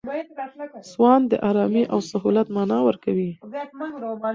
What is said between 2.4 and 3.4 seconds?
مانا ورکوي.